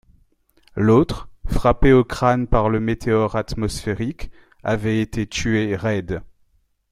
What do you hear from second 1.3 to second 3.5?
frappé au crâne par le météore